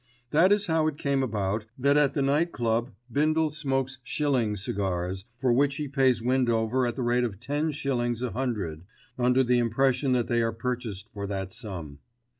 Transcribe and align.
That 0.31 0.51
is 0.51 0.65
how 0.65 0.87
it 0.87 0.97
came 0.97 1.21
about 1.21 1.67
that 1.77 1.95
at 1.95 2.15
the 2.15 2.23
Night 2.23 2.51
Club 2.51 2.89
Bindle 3.11 3.51
smokes 3.51 3.99
shilling 4.01 4.55
cigars, 4.55 5.25
for 5.39 5.53
which 5.53 5.75
he 5.75 5.87
pays 5.87 6.23
Windover 6.23 6.87
at 6.87 6.95
the 6.95 7.03
rate 7.03 7.23
of 7.23 7.39
ten 7.39 7.69
shillings 7.69 8.23
a 8.23 8.31
hundred, 8.31 8.81
under 9.19 9.43
the 9.43 9.59
impression 9.59 10.13
that 10.13 10.25
they 10.27 10.41
are 10.41 10.53
purchased 10.53 11.07
for 11.13 11.27
that 11.27 11.53
sum. 11.53 11.99